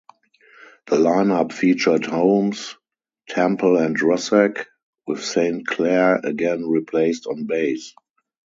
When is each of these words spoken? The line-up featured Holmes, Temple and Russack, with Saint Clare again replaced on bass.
The 0.87 0.97
line-up 0.97 1.53
featured 1.53 2.07
Holmes, 2.07 2.75
Temple 3.29 3.77
and 3.77 3.95
Russack, 3.99 4.65
with 5.05 5.23
Saint 5.23 5.67
Clare 5.67 6.15
again 6.23 6.67
replaced 6.67 7.27
on 7.27 7.45
bass. 7.45 7.93